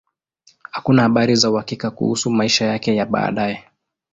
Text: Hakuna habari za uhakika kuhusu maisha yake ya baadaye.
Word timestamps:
Hakuna 0.71 1.01
habari 1.01 1.35
za 1.35 1.49
uhakika 1.51 1.91
kuhusu 1.91 2.29
maisha 2.31 2.65
yake 2.65 2.95
ya 2.95 3.05
baadaye. 3.05 3.67